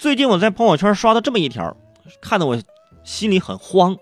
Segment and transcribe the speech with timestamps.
[0.00, 1.76] 最近我在朋友圈刷到这么一条，
[2.22, 2.58] 看得我
[3.04, 3.98] 心里很慌。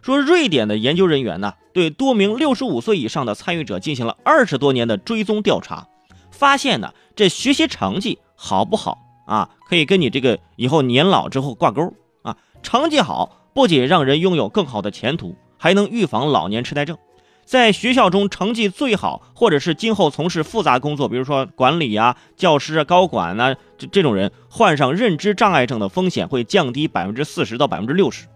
[0.00, 5.86] 说瑞典的研究人员呢，对多名六十五岁以上的参与者进行了二十多年的追踪调查，
[6.30, 8.96] 发现呢，这学习成绩好不好
[9.26, 11.92] 啊，可以跟你这个以后年老之后挂钩
[12.22, 12.38] 啊。
[12.62, 16.96] 成绩好不仅让人拥有更好的前途，还能预防老年痴呆症。
[17.44, 28.26] 在学校中成绩最好，或者是今后从事复杂工作，比如说管理啊、教师啊、高管呐，这这种人患上认知障碍症的风险会降低百分之四十到百分之六十。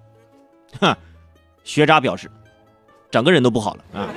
[0.80, 0.94] 哼，
[1.64, 2.30] 学渣表示，
[3.10, 4.08] 整个人都不好了啊！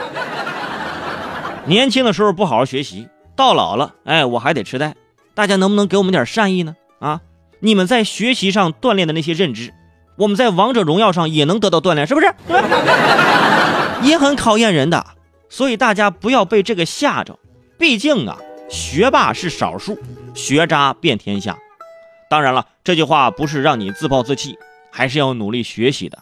[1.65, 4.95] 年轻的时候不好好学习，到老了，哎，我还得痴呆。
[5.33, 6.75] 大家能不能给我们点善意呢？
[6.99, 7.21] 啊，
[7.59, 9.73] 你们在学习上锻炼的那些认知，
[10.17, 12.27] 我们在王者荣耀上也能得到锻炼，是不是？
[14.03, 15.05] 也很考验人的，
[15.49, 17.37] 所以大家不要被这个吓着。
[17.77, 18.37] 毕竟啊，
[18.69, 19.97] 学霸是少数，
[20.33, 21.57] 学渣遍天下。
[22.29, 24.57] 当然了，这句话不是让你自暴自弃，
[24.91, 26.17] 还是要努力学习的。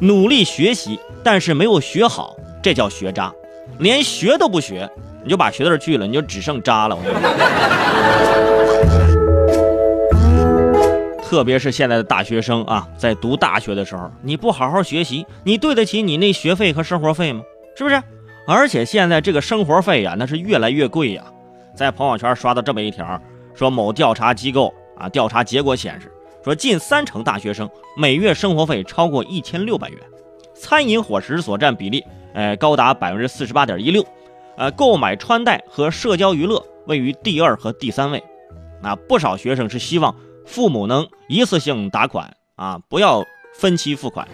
[0.00, 3.32] 努力学习，但是没有学好，这叫学渣。
[3.78, 4.90] 连学都不学，
[5.24, 6.96] 你就把学字去了，你就只剩渣了。
[11.34, 17.42] 特别是现在的大学生啊，在读大学的时候，你不好好学习，你对得起你那学费和生活费吗？
[17.74, 18.00] 是不是？
[18.46, 21.24] 而且现在这个生活费呀，那是越来越贵呀。
[21.74, 23.20] 在朋友圈刷到这么一条，
[23.52, 26.08] 说某调查机构啊，调查结果显示，
[26.44, 29.98] 说近三成大学生每月生活费超过一千六百元，
[30.54, 34.06] 餐饮伙食所占比例，呃，高达百分之四十八点一六，
[34.56, 38.22] 呃，购买穿戴和社交娱乐位于第二和第三位。
[38.80, 40.14] 那不少学生是希望。
[40.46, 44.28] 父母能一次性打款啊，不要分期付款。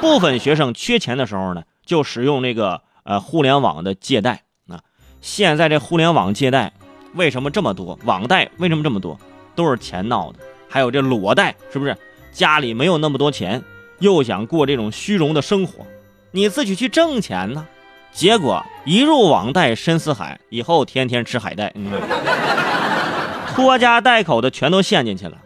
[0.00, 4.80] 部分学生缺钱的时候呢，就使用那个呃互联网的借贷啊。
[5.20, 6.72] 现在这互联网借贷
[7.14, 7.98] 为什么这么多？
[8.04, 9.18] 网贷为什么这么多？
[9.54, 10.38] 都是钱闹的。
[10.68, 11.96] 还有这裸贷，是不是？
[12.32, 13.62] 家里没有那么多钱，
[14.00, 15.86] 又想过这种虚荣的生活，
[16.32, 17.66] 你自己去挣钱呢。
[18.12, 21.72] 结果一入网贷深似海，以后天天吃海带。
[21.74, 21.90] 嗯
[23.56, 25.38] 拖家带口的全都陷进去了，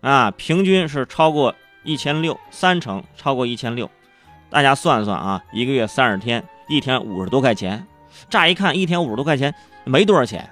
[0.00, 3.88] 啊，平均是超过一千六，三成超过一千六，
[4.50, 7.86] 大家算算啊，一个月三十天，一天五十多块钱，
[8.28, 10.50] 乍一看一天五十多块钱没多少钱，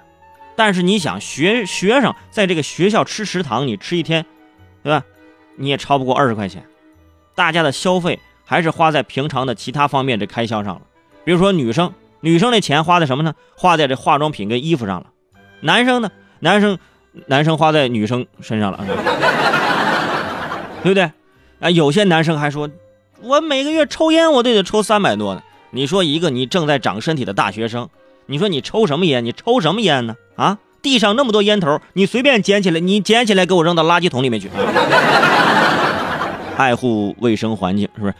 [0.55, 4.25] 但是你想学学生在这个学校吃食堂，你吃一天，
[4.81, 5.03] 对吧？
[5.57, 6.63] 你也超不过二十块钱，
[7.35, 10.81] 大家的消费还是花在平常的其他方面这开销上了，
[11.25, 13.35] 比如说女生，女生的钱花在什么呢？
[13.57, 15.07] 花在这化妆品跟衣服上了，
[15.59, 16.09] 男生呢？
[16.39, 16.79] 男生。
[17.27, 18.79] 男生花在女生身上了，
[20.83, 21.11] 对不对？
[21.59, 22.69] 啊，有些男生还说，
[23.21, 25.41] 我每个月抽烟我都得抽三百多呢。
[25.71, 27.89] 你说一个你正在长身体的大学生，
[28.25, 29.23] 你说你抽什么烟？
[29.23, 30.15] 你抽什么烟呢？
[30.35, 34.49] 啊，地上那么多烟头，你随便捡起来，你捡起来给我扔到垃圾桶里面去。
[36.57, 38.13] 爱护卫生环境是不是？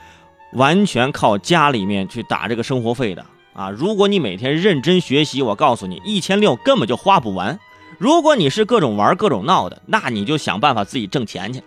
[0.54, 3.70] 完全靠家里面去打这个生活费的啊！
[3.70, 7.58] 如果你每天认真学习，我告诉你，一千六根本就花不完。
[8.02, 11.62] 如果你是各种玩各种闹的，那你就想办法自己挣钱去。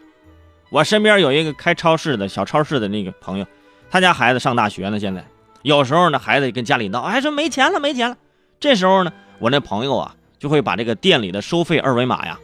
[0.69, 3.47] 我身边有一个开超市的小超市的那个朋友，
[3.89, 5.25] 他家孩子上大学呢，现在
[5.63, 8.17] 有时候呢，孩子跟家里闹，还说没钱了，没钱了。
[8.59, 12.37] 这时候呢，我那朋友啊，就会把这个店里的收费二维码呀，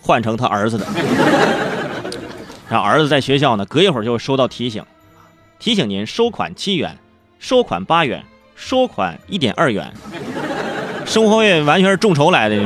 [0.00, 0.86] 换成他儿子的，
[2.70, 4.82] 让儿子在学校呢，隔一会儿就会收到提醒，
[5.58, 6.96] 提醒您收款七元，
[7.38, 8.24] 收款八元，
[8.56, 9.92] 收款一点二元。
[11.12, 12.56] 生活费完全是众筹来的，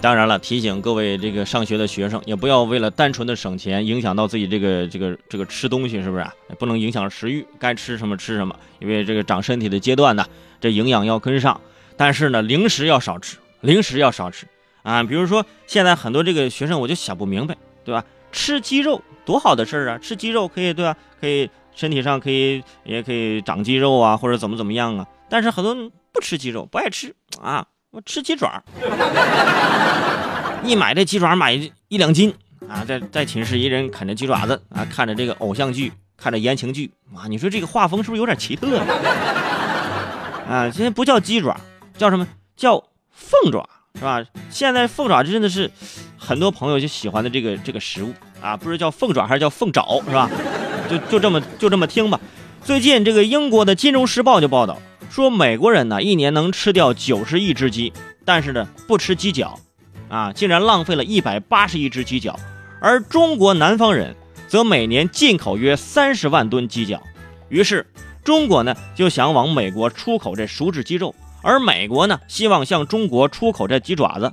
[0.00, 6.22] 当然了，提醒各位这个上学的学生，也不要为了单纯的省钱，影响到自己这个这个这个吃东西，是不是？
[6.22, 8.54] 啊不能影响食欲，该吃什么吃什么。
[8.78, 10.24] 因为这个长身体的阶段呢，
[10.60, 11.60] 这营养要跟上。
[11.96, 14.46] 但是呢，零食要少吃，零食要少吃
[14.84, 15.02] 啊。
[15.02, 18.04] 比如说，现在很多这个学生，我就想不明白，对吧？
[18.32, 19.98] 吃鸡肉多好的事儿啊！
[19.98, 20.96] 吃鸡肉可以对吧？
[21.20, 25.06] 可以身体上可以也可以长肌肉啊，或者怎么怎么样啊。
[25.28, 27.66] 但是很多人不吃鸡肉，不爱吃啊。
[27.90, 28.62] 我吃鸡爪，
[30.62, 31.52] 一买这鸡爪买
[31.88, 32.32] 一两斤
[32.68, 37.26] 啊，在在寝室一人啃着鸡爪子啊，看着这个偶像剧，看着言情剧啊。
[37.28, 38.78] 你说这个画风是不是有点奇特
[40.48, 40.70] 啊？
[40.72, 41.60] 现在不叫鸡爪，
[41.98, 42.80] 叫什么叫
[43.10, 43.68] 凤爪？
[43.96, 44.24] 是吧？
[44.50, 45.68] 现在凤爪真的是
[46.20, 48.12] 很多朋友就喜欢的这个这个食物
[48.42, 50.30] 啊，不是叫凤爪还是叫凤爪，是吧？
[50.88, 52.20] 就就这么就这么听吧。
[52.62, 54.78] 最近这个英国的《金融时报》就报道
[55.10, 57.92] 说，美国人呢一年能吃掉九十亿只鸡，
[58.24, 59.58] 但是呢不吃鸡脚，
[60.10, 62.38] 啊，竟然浪费了一百八十亿只鸡脚。
[62.80, 64.14] 而中国南方人
[64.46, 67.02] 则每年进口约三十万吨鸡脚。
[67.48, 67.86] 于是
[68.22, 74.32] 中国呢就想往美国出口这熟制鸡肉，而美国呢希望向中国出口这鸡爪子。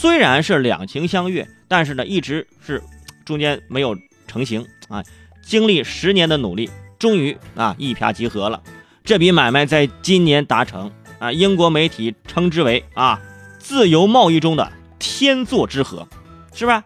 [0.00, 2.82] 虽然是两情相悦，但是呢一直是
[3.22, 3.94] 中间没有
[4.26, 5.04] 成型啊。
[5.42, 8.62] 经历十年的努力，终于啊一拍即合了。
[9.04, 13.20] 这笔买卖在今年达成啊，英国媒体称之为啊
[13.58, 16.08] 自由贸易中的天作之合，
[16.54, 16.82] 是吧？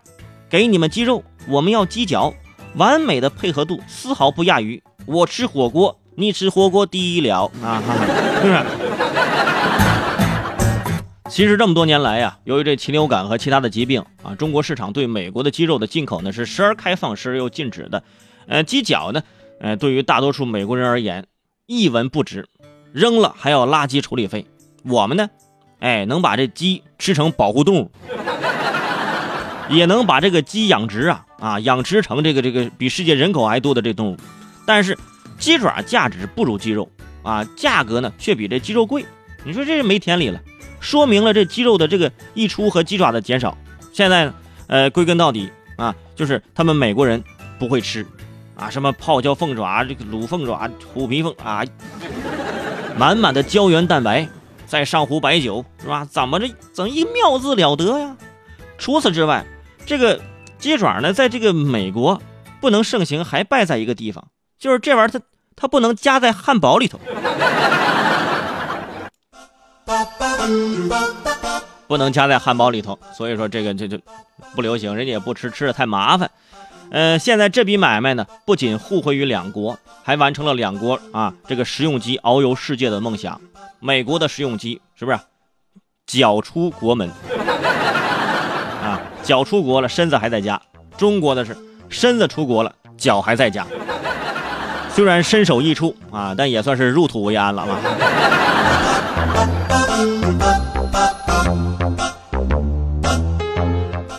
[0.51, 2.35] 给你们鸡肉，我们要鸡脚，
[2.75, 7.81] 完美的配合度丝毫不亚于我吃火锅，你吃火锅第一了啊！
[8.43, 8.65] 是不是？
[11.35, 18.05] 其实这么多年来呀，由于这禽流感和其他的疾病啊，中国市场对美国的鸡肉的进口呢是时而开放，时而又禁止的。
[18.47, 19.21] 呃，鸡脚呢，
[19.59, 21.27] 呃，对于大多数美国人而言，
[21.67, 22.47] 一文不值，
[22.93, 24.47] 扔了还要垃圾处理费。
[24.85, 25.29] 我们呢，
[25.81, 27.91] 哎，能把这鸡吃成保护动物，
[29.71, 34.17] 也能把这个鸡养殖啊啊养殖成这个这个比世界人口还多的这动物。
[34.65, 34.97] 但是
[35.41, 36.89] 鸡爪价值不如鸡肉
[37.25, 39.05] 啊，价格呢却比这鸡肉贵。
[39.45, 40.41] 你说这是没天理了，
[40.85, 43.57] 说明了这鸡肉的这个溢出和鸡爪的减少。
[43.93, 44.35] 现在呢，
[44.67, 47.25] 呃，归根到底啊，就是他们美国人
[47.59, 48.07] 不会吃。
[48.55, 51.65] 啊，什么泡椒凤爪，这个卤凤爪，虎皮凤啊，
[52.97, 54.29] 满满的胶原蛋白，
[54.67, 56.05] 再上壶白酒，是吧？
[56.05, 58.17] 怎么着，怎一妙字了得呀？
[58.79, 59.45] 除此之外，
[59.87, 60.21] 这个
[60.59, 62.23] 鸡爪呢，在这个美国
[62.61, 64.25] 不能盛行，还败在一个地方，
[64.59, 65.21] 就是这玩意儿它
[65.57, 67.01] 它不能夹在汉堡里头，
[71.87, 73.99] 不能夹在汉堡里头，所以说这个这就
[74.55, 76.31] 不流行，人家也不吃，吃的太麻烦。
[76.91, 83.41] 呃，现在这笔买卖呢，不仅互惠于两国，还完成了两国啊这个食用鸡遨游世界的梦想。
[83.81, 85.19] 美国的食用鸡是不是
[86.07, 87.09] 脚出国门
[88.83, 89.01] 啊？
[89.23, 90.61] 脚出国了，身子还在家。
[90.97, 91.57] 中国的是
[91.89, 93.67] 身子出国了，脚还在家。
[94.91, 97.77] 虽然身首异处啊，但也算是入土为安了嘛。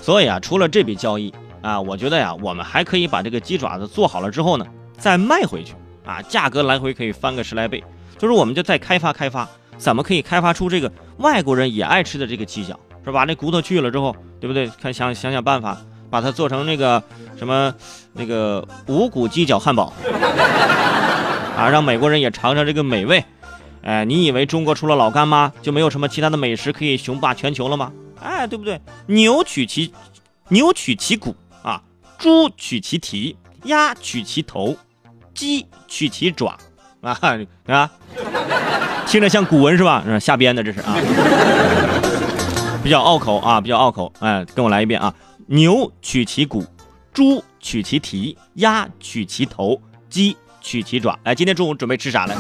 [0.02, 1.34] 所以啊，除了这笔交易。
[1.62, 4.68] 啊，我觉得呀，我们还可以把这个鸡爪子做好了之后呢，
[5.00, 5.74] 再卖回去
[6.06, 7.84] 啊，价格来回可以翻个十来倍。
[8.20, 13.24] 就是我们就再开发开发，怎么可以开发出这个外国人也爱吃的这个鸡脚，是吧？
[13.24, 14.70] 那骨头去了之后，对不对？
[14.80, 15.76] 看想想想办法，
[16.12, 17.02] 把它做成那个
[17.36, 17.74] 什么
[18.14, 19.92] 那个无骨鸡脚汉堡
[21.58, 23.26] 啊，让美国人也尝尝这个美味。
[23.86, 27.92] 哎，你以为中国除了老干妈就没有什么其他的美食可以雄霸全球了吗？
[28.20, 28.82] 哎，对不对？
[29.06, 29.94] 牛取其
[30.50, 31.82] 牛取其骨啊。
[32.18, 34.76] 猪取其蹄，鸭取其头，
[35.36, 36.58] 鸡取其爪，
[37.02, 37.16] 啊
[37.68, 37.92] 啊，
[39.06, 40.04] 听着像古文是吧？
[40.20, 40.98] 瞎编的这是啊，
[42.84, 44.12] 比较拗口啊，比较拗口。
[44.20, 45.14] 哎，跟我来一遍啊！
[45.46, 46.66] 牛取其骨，
[47.14, 49.80] 猪取其蹄，鸭取其头，
[50.10, 51.20] 鸡取其爪。
[51.24, 52.36] 哎，今天中午准备吃啥来？